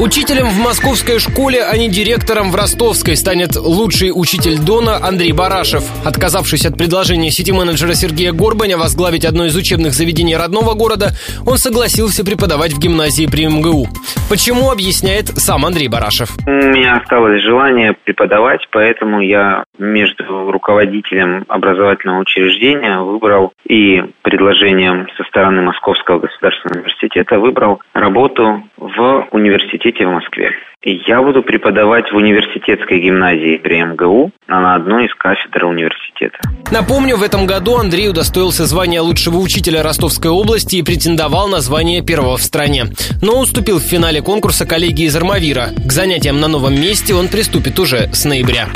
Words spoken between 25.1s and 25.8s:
со стороны